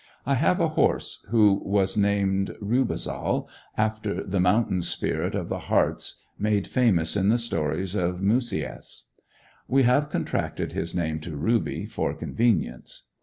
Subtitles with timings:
[0.25, 6.23] I have a horse, who was named Rubezahl, after the mountain spirit of the Harz
[6.39, 9.11] made famous in the stories of Musaeus.
[9.67, 13.09] We have contracted his name to Ruby for convenience.